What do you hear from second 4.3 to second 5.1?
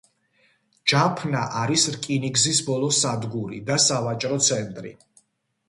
ცენტრი.